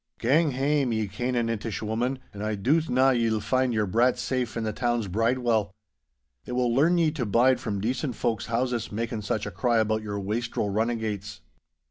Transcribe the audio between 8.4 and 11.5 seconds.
houses, making such a cry about your wastrel runnagates.